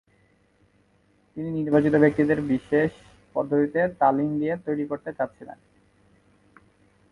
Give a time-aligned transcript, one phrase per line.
[1.37, 2.91] তিনি নির্বাচিত ব্যক্তিদের বিশেষ
[3.35, 5.57] পদ্ধতিতে তালিম দিয়ে তৈরি করতে চাচ্ছিলেন।